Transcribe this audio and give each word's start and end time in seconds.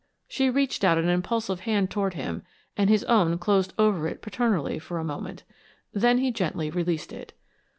She 0.27 0.49
reached 0.49 0.83
out 0.83 0.97
an 0.97 1.09
impulsive 1.09 1.59
hand 1.59 1.91
toward 1.91 2.15
him, 2.15 2.41
and 2.75 2.89
his 2.89 3.03
own 3.03 3.37
closed 3.37 3.75
over 3.77 4.07
it 4.07 4.23
paternally 4.23 4.79
for 4.79 4.97
a 4.97 5.03
moment. 5.03 5.43
Then 5.93 6.17
he 6.17 6.31
gently 6.31 6.71
released 6.71 7.13
it. 7.13 7.33